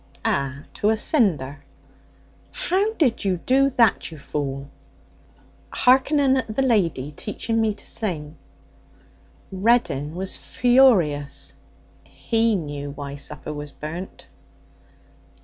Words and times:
'Ah, 0.25 0.63
to 0.73 0.89
a 0.89 0.97
cinder.' 0.97 1.63
'How 2.49 2.93
did 2.93 3.23
you 3.23 3.37
do 3.37 3.69
that, 3.69 4.09
you 4.09 4.17
fool?' 4.17 4.67
'Harkening 5.71 6.37
at 6.39 6.55
the 6.55 6.63
lady 6.63 7.11
teaching 7.11 7.61
me 7.61 7.75
to 7.75 7.85
sing.' 7.85 8.35
Reddin 9.51 10.15
was 10.15 10.35
furious. 10.37 11.53
He 12.03 12.55
knew 12.55 12.89
why 12.89 13.13
supper 13.13 13.53
was 13.53 13.71
burnt. 13.71 14.25